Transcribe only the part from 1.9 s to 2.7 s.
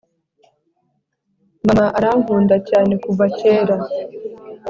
arankunda